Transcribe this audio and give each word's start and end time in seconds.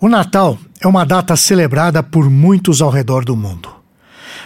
O 0.00 0.08
Natal 0.08 0.56
é 0.80 0.86
uma 0.86 1.04
data 1.04 1.34
celebrada 1.34 2.04
por 2.04 2.30
muitos 2.30 2.80
ao 2.80 2.88
redor 2.88 3.24
do 3.24 3.34
mundo. 3.34 3.68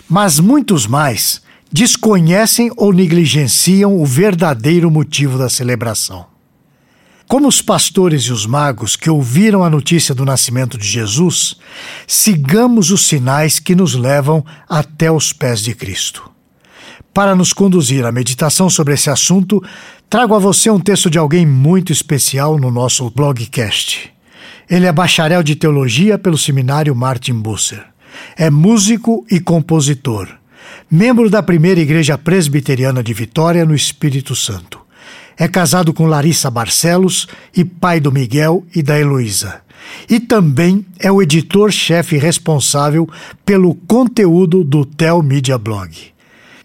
Mas 0.08 0.40
muitos 0.40 0.86
mais 0.86 1.42
desconhecem 1.70 2.70
ou 2.74 2.90
negligenciam 2.90 4.00
o 4.00 4.06
verdadeiro 4.06 4.90
motivo 4.90 5.36
da 5.36 5.50
celebração. 5.50 6.24
Como 7.28 7.46
os 7.46 7.60
pastores 7.60 8.22
e 8.22 8.32
os 8.32 8.46
magos 8.46 8.96
que 8.96 9.10
ouviram 9.10 9.62
a 9.62 9.68
notícia 9.68 10.14
do 10.14 10.24
nascimento 10.24 10.78
de 10.78 10.86
Jesus, 10.86 11.56
sigamos 12.06 12.90
os 12.90 13.06
sinais 13.06 13.58
que 13.58 13.74
nos 13.74 13.94
levam 13.94 14.42
até 14.66 15.12
os 15.12 15.34
pés 15.34 15.60
de 15.60 15.74
Cristo. 15.74 16.30
Para 17.12 17.34
nos 17.34 17.52
conduzir 17.52 18.06
à 18.06 18.12
meditação 18.12 18.70
sobre 18.70 18.94
esse 18.94 19.10
assunto, 19.10 19.62
trago 20.08 20.34
a 20.34 20.38
você 20.38 20.70
um 20.70 20.80
texto 20.80 21.10
de 21.10 21.18
alguém 21.18 21.44
muito 21.44 21.92
especial 21.92 22.58
no 22.58 22.70
nosso 22.70 23.10
blogcast. 23.10 24.12
Ele 24.72 24.86
é 24.86 24.92
bacharel 24.92 25.42
de 25.42 25.54
teologia 25.54 26.16
pelo 26.16 26.38
seminário 26.38 26.96
Martin 26.96 27.34
Busser. 27.34 27.84
É 28.38 28.48
músico 28.48 29.22
e 29.30 29.38
compositor, 29.38 30.26
membro 30.90 31.28
da 31.28 31.42
primeira 31.42 31.78
igreja 31.78 32.16
presbiteriana 32.16 33.02
de 33.02 33.12
Vitória, 33.12 33.66
no 33.66 33.74
Espírito 33.74 34.34
Santo. 34.34 34.80
É 35.36 35.46
casado 35.46 35.92
com 35.92 36.06
Larissa 36.06 36.50
Barcelos 36.50 37.28
e 37.54 37.66
pai 37.66 38.00
do 38.00 38.10
Miguel 38.10 38.64
e 38.74 38.82
da 38.82 38.98
Heloísa. 38.98 39.60
E 40.08 40.18
também 40.18 40.86
é 40.98 41.12
o 41.12 41.20
editor-chefe 41.20 42.16
responsável 42.16 43.06
pelo 43.44 43.74
conteúdo 43.74 44.64
do 44.64 44.86
Tel 44.86 45.22
Media 45.22 45.58
Blog. 45.58 45.94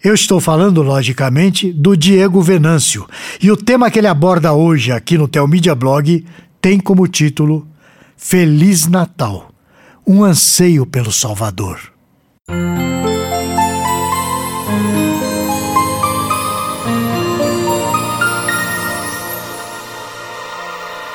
Eu 0.02 0.14
estou 0.14 0.40
falando, 0.40 0.80
logicamente, 0.80 1.70
do 1.74 1.94
Diego 1.94 2.40
Venâncio, 2.40 3.06
e 3.38 3.50
o 3.50 3.56
tema 3.56 3.90
que 3.90 3.98
ele 3.98 4.06
aborda 4.06 4.54
hoje 4.54 4.92
aqui 4.92 5.18
no 5.18 5.28
Tel 5.28 5.46
Media 5.46 5.74
Blog 5.74 6.24
tem 6.58 6.80
como 6.80 7.06
título 7.06 7.68
Feliz 8.20 8.88
Natal 8.88 9.48
um 10.04 10.24
anseio 10.24 10.84
pelo 10.84 11.12
Salvador. 11.12 11.78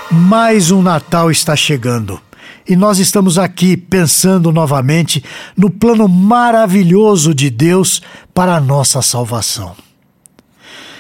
Mais 0.10 0.72
um 0.72 0.82
Natal 0.82 1.30
está 1.30 1.58
chegando. 1.58 2.22
E 2.66 2.78
nós 2.78 3.00
estamos 3.00 3.38
aqui 3.38 3.76
pensando 3.76 4.54
novamente 4.54 5.22
no 5.58 5.70
plano 5.70 6.08
maravilhoso 6.08 7.36
de 7.36 7.50
Deus 7.50 8.02
para 8.34 8.56
a 8.56 8.62
nossa 8.62 9.02
salvação. 9.02 9.76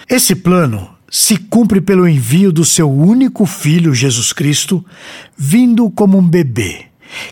Esse 0.09 0.35
plano 0.35 0.92
se 1.15 1.37
cumpre 1.37 1.79
pelo 1.79 2.07
envio 2.07 2.51
do 2.51 2.65
seu 2.65 2.91
único 2.91 3.45
filho, 3.45 3.93
Jesus 3.93 4.33
Cristo, 4.33 4.83
vindo 5.37 5.87
como 5.91 6.17
um 6.17 6.27
bebê. 6.27 6.87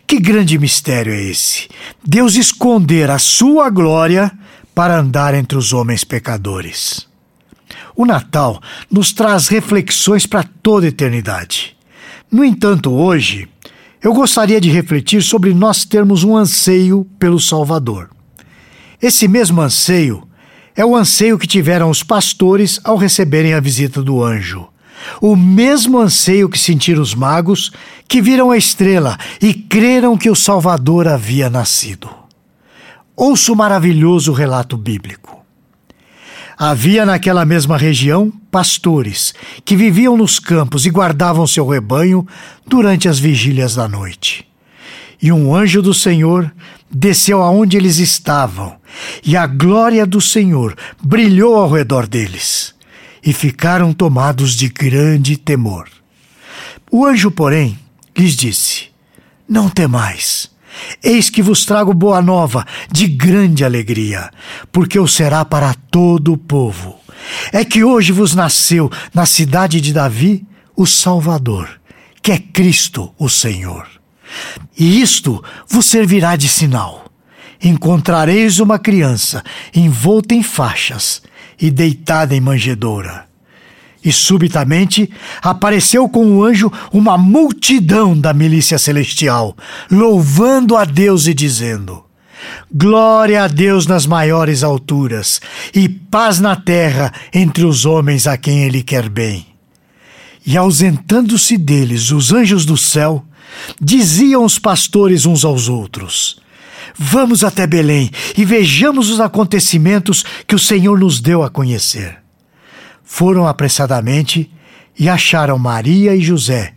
Que 0.05 0.19
grande 0.19 0.59
mistério 0.59 1.11
é 1.11 1.19
esse? 1.23 1.67
Deus 2.05 2.35
esconder 2.35 3.09
a 3.09 3.17
sua 3.17 3.71
glória 3.71 4.31
para 4.75 4.99
andar 4.99 5.33
entre 5.33 5.57
os 5.57 5.73
homens 5.73 6.03
pecadores. 6.03 7.07
O 7.95 8.05
Natal 8.05 8.61
nos 8.87 9.11
traz 9.11 9.47
reflexões 9.47 10.27
para 10.27 10.43
toda 10.43 10.85
a 10.85 10.89
eternidade. 10.89 11.75
No 12.31 12.45
entanto, 12.45 12.91
hoje, 12.91 13.49
eu 13.99 14.13
gostaria 14.13 14.61
de 14.61 14.69
refletir 14.69 15.23
sobre 15.23 15.55
nós 15.55 15.85
termos 15.85 16.23
um 16.23 16.37
anseio 16.37 17.03
pelo 17.17 17.39
Salvador. 17.39 18.11
Esse 19.01 19.27
mesmo 19.27 19.59
anseio 19.59 20.27
é 20.75 20.85
o 20.85 20.95
anseio 20.95 21.37
que 21.37 21.47
tiveram 21.47 21.89
os 21.89 22.03
pastores 22.03 22.79
ao 22.83 22.95
receberem 22.95 23.53
a 23.53 23.59
visita 23.59 24.01
do 24.01 24.23
anjo. 24.23 24.67
O 25.19 25.35
mesmo 25.35 25.99
anseio 25.99 26.49
que 26.49 26.57
sentiram 26.57 27.01
os 27.01 27.15
magos 27.15 27.71
que 28.07 28.21
viram 28.21 28.51
a 28.51 28.57
estrela 28.57 29.17
e 29.41 29.53
creram 29.53 30.17
que 30.17 30.29
o 30.29 30.35
Salvador 30.35 31.07
havia 31.07 31.49
nascido. 31.49 32.09
Ouça 33.15 33.51
o 33.51 33.55
maravilhoso 33.55 34.31
relato 34.31 34.77
bíblico. 34.77 35.41
Havia 36.57 37.05
naquela 37.05 37.43
mesma 37.43 37.77
região 37.77 38.31
pastores 38.51 39.33
que 39.65 39.75
viviam 39.75 40.15
nos 40.15 40.37
campos 40.37 40.85
e 40.85 40.91
guardavam 40.91 41.47
seu 41.47 41.67
rebanho 41.67 42.27
durante 42.67 43.09
as 43.09 43.17
vigílias 43.17 43.75
da 43.75 43.87
noite. 43.87 44.47
E 45.21 45.31
um 45.31 45.55
anjo 45.55 45.81
do 45.81 45.93
Senhor 45.93 46.51
desceu 46.91 47.41
aonde 47.41 47.77
eles 47.77 47.97
estavam, 47.97 48.75
e 49.23 49.37
a 49.37 49.47
glória 49.47 50.05
do 50.05 50.19
Senhor 50.19 50.75
brilhou 51.01 51.55
ao 51.55 51.71
redor 51.71 52.07
deles, 52.07 52.75
e 53.23 53.31
ficaram 53.33 53.93
tomados 53.93 54.55
de 54.55 54.67
grande 54.67 55.37
temor. 55.37 55.87
O 56.91 57.05
anjo, 57.05 57.31
porém, 57.31 57.79
lhes 58.17 58.35
disse: 58.35 58.89
Não 59.47 59.69
temais. 59.69 60.49
Eis 61.03 61.29
que 61.29 61.41
vos 61.41 61.65
trago 61.65 61.93
boa 61.93 62.21
nova 62.21 62.65
de 62.91 63.07
grande 63.07 63.63
alegria, 63.63 64.31
porque 64.71 64.99
o 64.99 65.07
será 65.07 65.43
para 65.43 65.73
todo 65.73 66.33
o 66.33 66.37
povo. 66.37 66.99
É 67.51 67.63
que 67.63 67.83
hoje 67.83 68.11
vos 68.11 68.33
nasceu 68.33 68.89
na 69.13 69.25
cidade 69.25 69.79
de 69.79 69.93
Davi 69.93 70.45
o 70.75 70.85
Salvador, 70.85 71.69
que 72.21 72.31
é 72.31 72.39
Cristo 72.39 73.13
o 73.19 73.29
Senhor. 73.29 74.00
E 74.77 75.01
isto 75.01 75.43
vos 75.67 75.85
servirá 75.85 76.35
de 76.35 76.47
sinal. 76.47 77.05
Encontrareis 77.63 78.59
uma 78.59 78.79
criança 78.79 79.43
envolta 79.75 80.33
em 80.33 80.41
faixas 80.41 81.21
e 81.59 81.69
deitada 81.69 82.35
em 82.35 82.41
manjedoura. 82.41 83.25
E 84.03 84.11
subitamente 84.11 85.11
apareceu 85.43 86.09
com 86.09 86.25
o 86.25 86.43
anjo 86.43 86.71
uma 86.91 87.17
multidão 87.19 88.19
da 88.19 88.33
milícia 88.33 88.79
celestial, 88.79 89.55
louvando 89.91 90.75
a 90.75 90.85
Deus 90.85 91.27
e 91.27 91.35
dizendo: 91.35 92.03
Glória 92.73 93.43
a 93.43 93.47
Deus 93.47 93.85
nas 93.85 94.07
maiores 94.07 94.63
alturas, 94.63 95.39
e 95.75 95.87
paz 95.87 96.39
na 96.39 96.55
terra 96.55 97.13
entre 97.31 97.63
os 97.63 97.85
homens 97.85 98.25
a 98.25 98.37
quem 98.37 98.63
Ele 98.63 98.81
quer 98.81 99.07
bem. 99.07 99.45
E 100.43 100.57
ausentando-se 100.57 101.55
deles 101.55 102.09
os 102.09 102.33
anjos 102.33 102.65
do 102.65 102.75
céu, 102.75 103.23
diziam 103.79 104.43
os 104.43 104.57
pastores 104.59 105.25
uns 105.25 105.43
aos 105.43 105.69
outros: 105.69 106.41
Vamos 106.97 107.43
até 107.43 107.65
Belém 107.65 108.11
e 108.37 108.45
vejamos 108.45 109.09
os 109.09 109.19
acontecimentos 109.19 110.23
que 110.47 110.55
o 110.55 110.59
Senhor 110.59 110.99
nos 110.99 111.19
deu 111.19 111.43
a 111.43 111.49
conhecer. 111.49 112.17
Foram 113.03 113.47
apressadamente 113.47 114.51
e 114.97 115.09
acharam 115.09 115.57
Maria 115.57 116.15
e 116.15 116.21
José 116.21 116.73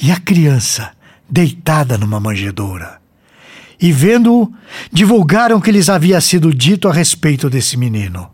e 0.00 0.10
a 0.10 0.16
criança 0.18 0.92
deitada 1.28 1.96
numa 1.96 2.18
manjedoura. 2.18 3.00
E 3.80 3.92
vendo-o, 3.92 4.52
divulgaram 4.92 5.60
que 5.60 5.72
lhes 5.72 5.88
havia 5.88 6.20
sido 6.20 6.52
dito 6.52 6.88
a 6.88 6.92
respeito 6.92 7.48
desse 7.48 7.76
menino. 7.76 8.28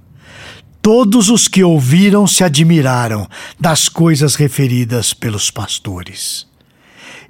Todos 0.83 1.31
os 1.31 1.47
que 1.47 1.63
ouviram 1.63 2.27
se 2.27 2.43
admiraram 2.43 3.29
das 3.59 3.89
coisas 3.89 4.35
referidas 4.35 5.13
pelos 5.13 5.51
pastores. 5.51 6.47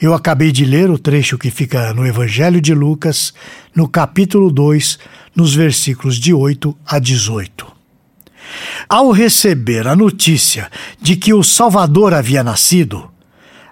Eu 0.00 0.12
acabei 0.12 0.52
de 0.52 0.64
ler 0.64 0.90
o 0.90 0.98
trecho 0.98 1.38
que 1.38 1.50
fica 1.50 1.94
no 1.94 2.06
Evangelho 2.06 2.60
de 2.60 2.74
Lucas, 2.74 3.32
no 3.74 3.88
capítulo 3.88 4.50
2, 4.50 4.98
nos 5.34 5.54
versículos 5.54 6.16
de 6.16 6.34
8 6.34 6.76
a 6.86 6.98
18. 6.98 7.66
Ao 8.88 9.10
receber 9.10 9.86
a 9.88 9.96
notícia 9.96 10.70
de 11.00 11.16
que 11.16 11.32
o 11.32 11.42
Salvador 11.42 12.12
havia 12.12 12.44
nascido, 12.44 13.10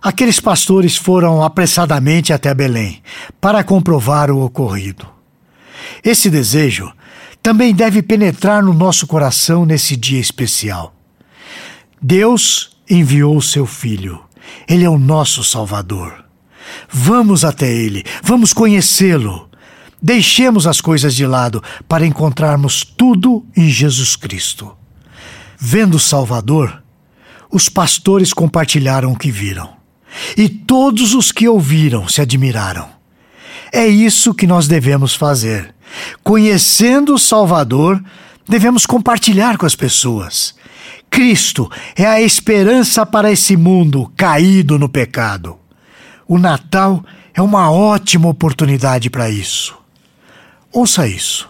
aqueles 0.03 0.41
pastores 0.41 0.97
foram 0.97 1.43
apressadamente 1.43 2.33
até 2.33 2.55
Belém 2.55 3.03
para 3.41 3.63
comprovar 3.63 4.31
o 4.31 4.43
ocorrido. 4.43 5.07
Esse 6.03 6.31
desejo 6.31 6.91
também 7.43 7.75
deve 7.75 8.03
penetrar 8.03 8.63
no 8.63 8.73
nosso 8.73 9.07
coração 9.07 9.67
nesse 9.67 9.95
dia 9.95 10.21
especial. 10.21 10.95
Deus 12.01 12.77
enviou 12.89 13.41
seu 13.43 13.67
Filho. 13.67 14.21
Ele 14.69 14.85
é 14.85 14.89
o 14.89 14.99
nosso 14.99 15.45
Salvador. 15.45 16.25
Vamos 16.89 17.45
até 17.45 17.71
ele, 17.73 18.05
vamos 18.23 18.53
conhecê-lo. 18.53 19.49
Deixemos 20.01 20.67
as 20.67 20.81
coisas 20.81 21.15
de 21.15 21.27
lado 21.27 21.63
para 21.89 22.07
encontrarmos 22.07 22.85
tudo 22.85 23.45
em 23.57 23.69
Jesus 23.69 24.17
Cristo. 24.17 24.77
Vendo 25.59 25.97
o 25.97 26.01
Salvador, 26.01 26.83
os 27.51 27.69
pastores 27.69 28.33
compartilharam 28.33 29.13
o 29.13 29.17
que 29.17 29.31
viram, 29.31 29.71
e 30.37 30.49
todos 30.49 31.15
os 31.15 31.33
que 31.33 31.49
ouviram 31.49 32.09
se 32.09 32.21
admiraram. 32.21 32.89
É 33.73 33.87
isso 33.87 34.35
que 34.35 34.47
nós 34.47 34.69
devemos 34.69 35.15
fazer. 35.15 35.75
Conhecendo 36.23 37.15
o 37.15 37.19
Salvador, 37.19 38.03
devemos 38.49 38.87
compartilhar 38.87 39.57
com 39.57 39.67
as 39.67 39.75
pessoas. 39.75 40.55
Cristo 41.11 41.71
é 41.97 42.07
a 42.07 42.21
esperança 42.21 43.07
para 43.07 43.31
esse 43.31 43.57
mundo 43.57 44.13
caído 44.17 44.79
no 44.79 44.89
pecado. 44.89 45.57
O 46.27 46.39
Natal 46.39 47.05
é 47.33 47.43
uma 47.43 47.71
ótima 47.71 48.29
oportunidade 48.29 49.11
para 49.11 49.31
isso. 49.31 49.77
Ouça 50.73 51.07
isso. 51.07 51.49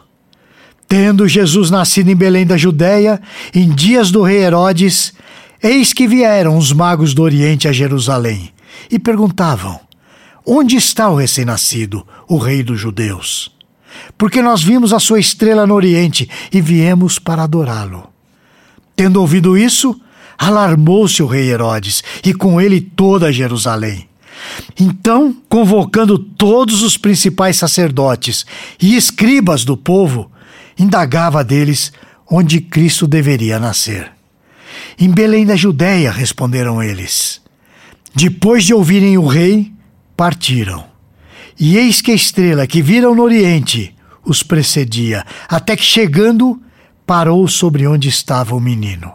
Tendo 0.87 1.27
Jesus 1.27 1.71
nascido 1.71 2.11
em 2.11 2.17
Belém 2.17 2.47
da 2.47 2.57
Judéia, 2.57 3.21
em 3.55 3.71
dias 3.71 4.11
do 4.11 4.23
rei 4.23 4.43
Herodes, 4.43 5.15
eis 5.63 5.93
que 5.93 6.07
vieram 6.07 6.59
os 6.59 6.73
magos 6.73 7.15
do 7.15 7.23
Oriente 7.23 7.67
a 7.67 7.73
Jerusalém 7.73 8.53
e 8.91 8.99
perguntavam: 8.99 9.81
Onde 10.45 10.77
está 10.77 11.09
o 11.09 11.17
recém-nascido, 11.17 12.07
o 12.29 12.37
rei 12.37 12.63
dos 12.63 12.79
judeus? 12.79 13.51
Porque 14.17 14.41
nós 14.41 14.63
vimos 14.63 14.93
a 14.93 15.01
sua 15.01 15.21
estrela 15.21 15.67
no 15.67 15.75
Oriente 15.75 16.29
e 16.53 16.61
viemos 16.61 17.19
para 17.19 17.43
adorá-lo. 17.43 18.09
Tendo 18.97 19.21
ouvido 19.21 19.57
isso, 19.57 20.01
alarmou-se 20.39 21.23
o 21.23 21.27
rei 21.27 21.51
Herodes 21.51 22.03
e 22.25 22.33
com 22.33 22.61
ele 22.61 22.81
toda 22.81 23.33
Jerusalém. 23.33 24.09
Então, 24.79 25.35
convocando 25.49 26.19
todos 26.19 26.83
os 26.83 26.97
principais 26.97 27.57
sacerdotes 27.57 28.45
e 28.81 28.97
escribas 28.97 29.65
do 29.65 29.77
povo, 29.77 30.31
indagava 30.79 31.45
deles 31.45 31.93
onde 32.31 32.61
Cristo 32.61 33.07
deveria 33.07 33.59
nascer. 33.59 34.11
Em 34.99 35.09
Belém 35.09 35.47
da 35.47 35.57
Judéia, 35.57 36.11
responderam 36.11 36.83
eles. 36.83 37.41
Depois 38.15 38.65
de 38.65 38.75
ouvirem 38.75 39.19
o 39.19 39.27
rei, 39.27 39.73
partiram. 40.17 40.94
E 41.59 41.77
eis 41.77 42.01
que 42.01 42.11
a 42.11 42.15
estrela 42.15 42.67
que 42.67 42.83
viram 42.83 43.15
no 43.15 43.23
oriente 43.23 43.95
os 44.25 44.43
precedia, 44.43 45.25
até 45.49 45.77
que 45.77 45.83
chegando, 45.83 46.61
parou 47.07 47.47
sobre 47.47 47.87
onde 47.87 48.09
estava 48.09 48.55
o 48.55 48.61
menino. 48.61 49.13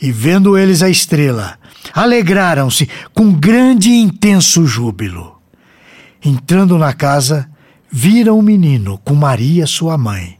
E 0.00 0.10
vendo 0.12 0.56
eles 0.56 0.82
a 0.82 0.88
estrela, 0.88 1.58
alegraram-se 1.92 2.88
com 3.14 3.32
grande 3.32 3.90
e 3.90 4.00
intenso 4.00 4.64
júbilo. 4.64 5.40
Entrando 6.24 6.78
na 6.78 6.92
casa, 6.92 7.48
viram 7.90 8.38
o 8.38 8.42
menino 8.42 8.98
com 9.04 9.14
Maria, 9.14 9.66
sua 9.66 9.98
mãe. 9.98 10.38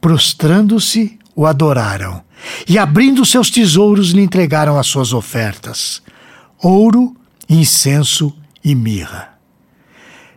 Prostrando-se, 0.00 1.18
o 1.34 1.46
adoraram 1.46 2.24
e, 2.68 2.76
abrindo 2.76 3.24
seus 3.24 3.48
tesouros, 3.48 4.10
lhe 4.10 4.22
entregaram 4.22 4.76
as 4.76 4.88
suas 4.88 5.12
ofertas: 5.12 6.02
ouro, 6.60 7.16
incenso 7.48 8.34
e 8.64 8.74
mirra. 8.74 9.37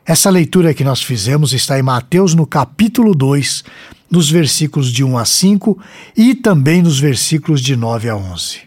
Essa 0.06 0.30
leitura 0.30 0.74
que 0.74 0.83
nós 0.83 1.01
fizemos 1.01 1.53
está 1.53 1.77
em 1.77 1.83
Mateus, 1.83 2.33
no 2.33 2.45
capítulo 2.48 3.13
2, 3.13 3.63
nos 4.09 4.30
versículos 4.30 4.92
de 4.92 5.03
1 5.03 5.18
a 5.18 5.25
5 5.25 5.80
e 6.18 6.33
também 6.33 6.81
nos 6.81 7.00
versículos 7.00 7.62
de 7.62 7.75
9 7.75 8.09
a 8.09 8.15
11. 8.15 8.62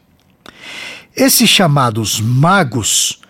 Esses 1.17 1.49
chamados 1.49 2.21
magos 2.21 3.21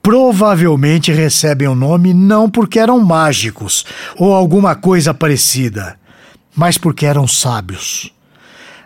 provavelmente 0.00 1.12
recebem 1.12 1.68
o 1.68 1.74
nome 1.74 2.14
não 2.14 2.48
porque 2.48 2.78
eram 2.78 3.00
mágicos 3.00 3.84
ou 4.16 4.32
alguma 4.32 4.74
coisa 4.74 5.12
parecida, 5.12 5.98
mas 6.54 6.78
porque 6.78 7.04
eram 7.04 7.26
sábios. 7.26 8.12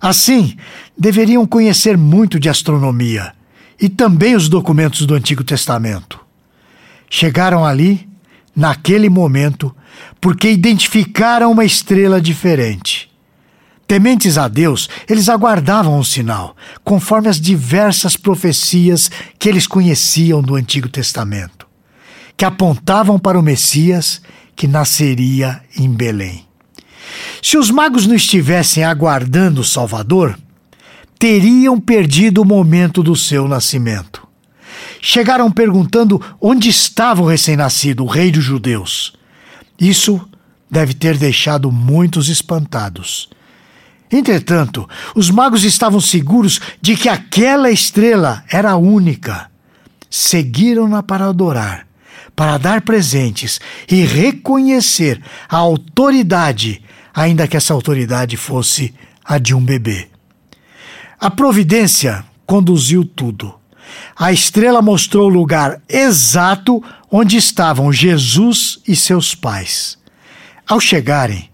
Assim, 0.00 0.56
deveriam 0.98 1.46
conhecer 1.46 1.96
muito 1.96 2.40
de 2.40 2.48
astronomia 2.48 3.34
e 3.80 3.88
também 3.88 4.34
os 4.34 4.48
documentos 4.48 5.06
do 5.06 5.14
Antigo 5.14 5.44
Testamento. 5.44 6.18
Chegaram 7.08 7.64
ali, 7.64 8.08
naquele 8.54 9.08
momento, 9.08 9.74
porque 10.20 10.50
identificaram 10.50 11.50
uma 11.50 11.64
estrela 11.64 12.20
diferente. 12.20 13.10
Tementes 13.86 14.38
a 14.38 14.48
Deus, 14.48 14.88
eles 15.08 15.28
aguardavam 15.28 15.98
um 15.98 16.04
sinal, 16.04 16.56
conforme 16.82 17.28
as 17.28 17.40
diversas 17.40 18.16
profecias 18.16 19.10
que 19.38 19.48
eles 19.48 19.66
conheciam 19.66 20.40
do 20.40 20.54
Antigo 20.54 20.88
Testamento, 20.88 21.66
que 22.36 22.44
apontavam 22.44 23.18
para 23.18 23.38
o 23.38 23.42
Messias 23.42 24.22
que 24.56 24.66
nasceria 24.66 25.60
em 25.76 25.90
Belém. 25.90 26.46
Se 27.42 27.58
os 27.58 27.70
magos 27.70 28.06
não 28.06 28.14
estivessem 28.14 28.84
aguardando 28.84 29.60
o 29.60 29.64
Salvador, 29.64 30.38
teriam 31.18 31.78
perdido 31.78 32.42
o 32.42 32.46
momento 32.46 33.02
do 33.02 33.14
seu 33.14 33.46
nascimento. 33.46 34.26
Chegaram 35.04 35.50
perguntando 35.50 36.22
onde 36.40 36.68
estava 36.68 37.20
o 37.20 37.26
recém-nascido, 37.26 38.04
o 38.04 38.06
rei 38.06 38.30
dos 38.30 38.44
judeus. 38.44 39.12
Isso 39.78 40.26
deve 40.70 40.94
ter 40.94 41.18
deixado 41.18 41.72
muitos 41.72 42.28
espantados. 42.28 43.28
Entretanto, 44.10 44.88
os 45.14 45.28
magos 45.28 45.64
estavam 45.64 46.00
seguros 46.00 46.60
de 46.80 46.96
que 46.96 47.08
aquela 47.08 47.70
estrela 47.70 48.44
era 48.48 48.76
única. 48.76 49.50
Seguiram-na 50.08 51.02
para 51.02 51.26
adorar, 51.26 51.86
para 52.36 52.56
dar 52.56 52.82
presentes 52.82 53.60
e 53.90 54.04
reconhecer 54.04 55.20
a 55.48 55.56
autoridade 55.56 56.82
ainda 57.14 57.46
que 57.46 57.56
essa 57.56 57.74
autoridade 57.74 58.36
fosse 58.36 58.94
a 59.24 59.38
de 59.38 59.54
um 59.54 59.64
bebê. 59.64 60.08
A 61.20 61.30
providência 61.30 62.24
conduziu 62.46 63.04
tudo. 63.04 63.61
A 64.16 64.32
estrela 64.32 64.82
mostrou 64.82 65.26
o 65.26 65.32
lugar 65.32 65.80
exato 65.88 66.82
onde 67.10 67.36
estavam 67.36 67.92
Jesus 67.92 68.78
e 68.86 68.94
seus 68.94 69.34
pais. 69.34 69.98
Ao 70.68 70.80
chegarem, 70.80 71.50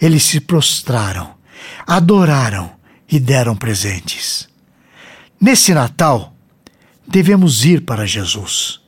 eles 0.00 0.22
se 0.22 0.40
prostraram, 0.40 1.30
adoraram 1.86 2.70
e 3.10 3.18
deram 3.18 3.56
presentes. 3.56 4.48
Nesse 5.40 5.72
Natal, 5.72 6.34
devemos 7.06 7.64
ir 7.64 7.82
para 7.82 8.06
Jesus. 8.06 8.80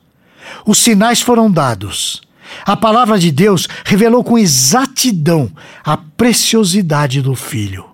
Os 0.65 0.77
sinais 0.77 1.21
foram 1.21 1.49
dados 1.49 2.21
a 2.65 2.75
palavra 2.75 3.17
de 3.17 3.31
Deus 3.31 3.67
revelou 3.85 4.23
com 4.23 4.37
exatidão 4.37 5.51
a 5.83 5.97
preciosidade 5.97 7.21
do 7.21 7.35
Filho. 7.35 7.85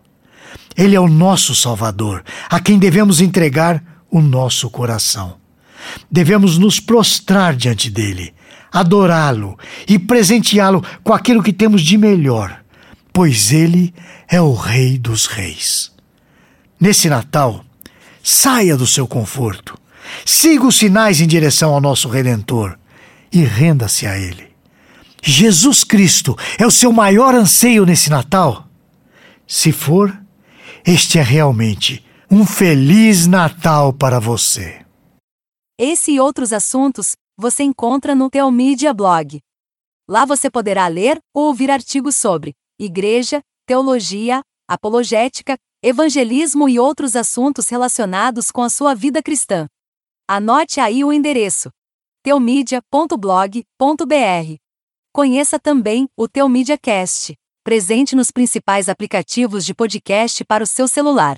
Ele 0.75 0.95
é 0.95 0.99
o 0.99 1.07
nosso 1.07 1.55
Salvador, 1.55 2.23
a 2.49 2.59
quem 2.59 2.77
devemos 2.77 3.21
entregar 3.21 3.83
o 4.09 4.21
nosso 4.21 4.69
coração. 4.69 5.37
Devemos 6.09 6.57
nos 6.57 6.79
prostrar 6.79 7.55
diante 7.55 7.89
dele, 7.89 8.33
adorá-lo 8.71 9.57
e 9.87 9.97
presenteá-lo 9.99 10.83
com 11.03 11.13
aquilo 11.13 11.43
que 11.43 11.53
temos 11.53 11.81
de 11.81 11.97
melhor, 11.97 12.63
pois 13.13 13.51
ele 13.51 13.93
é 14.27 14.41
o 14.41 14.53
Rei 14.53 14.97
dos 14.97 15.25
Reis. 15.25 15.91
Nesse 16.79 17.09
Natal, 17.09 17.63
saia 18.21 18.77
do 18.77 18.85
seu 18.85 19.07
conforto, 19.07 19.77
siga 20.25 20.65
os 20.65 20.75
sinais 20.75 21.21
em 21.21 21.27
direção 21.27 21.73
ao 21.73 21.81
nosso 21.81 22.07
Redentor 22.07 22.77
e 23.31 23.43
renda-se 23.43 24.05
a 24.05 24.17
Ele. 24.17 24.47
Jesus 25.23 25.83
Cristo 25.83 26.37
é 26.57 26.65
o 26.65 26.71
seu 26.71 26.91
maior 26.91 27.33
anseio 27.33 27.85
nesse 27.85 28.09
Natal? 28.09 28.67
Se 29.47 29.71
for, 29.71 30.15
este 30.85 31.19
é 31.19 31.23
realmente 31.23 32.03
um 32.29 32.45
Feliz 32.45 33.25
Natal 33.25 33.93
para 33.93 34.19
você. 34.19 34.85
Esse 35.79 36.11
e 36.11 36.19
outros 36.19 36.51
assuntos 36.51 37.15
você 37.37 37.63
encontra 37.63 38.13
no 38.13 38.29
Teomídia 38.29 38.93
Blog. 38.93 39.39
Lá 40.09 40.25
você 40.25 40.49
poderá 40.49 40.87
ler 40.87 41.19
ou 41.33 41.45
ouvir 41.45 41.71
artigos 41.71 42.17
sobre 42.17 42.53
igreja, 42.77 43.41
teologia, 43.65 44.41
apologética, 44.67 45.57
evangelismo 45.81 46.67
e 46.67 46.77
outros 46.77 47.15
assuntos 47.15 47.69
relacionados 47.69 48.51
com 48.51 48.61
a 48.61 48.69
sua 48.69 48.93
vida 48.93 49.23
cristã. 49.23 49.65
Anote 50.27 50.81
aí 50.81 51.05
o 51.05 51.13
endereço: 51.13 51.69
teomídia.blog.br. 52.23 54.55
Conheça 55.13 55.57
também 55.57 56.09
o 56.17 56.27
Teu 56.27 56.49
MediaCast, 56.49 57.37
presente 57.63 58.17
nos 58.17 58.31
principais 58.31 58.89
aplicativos 58.89 59.65
de 59.65 59.73
podcast 59.73 60.43
para 60.43 60.63
o 60.63 60.67
seu 60.67 60.89
celular. 60.89 61.37